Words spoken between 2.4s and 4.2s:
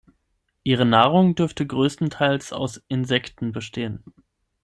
aus Insekten bestehen.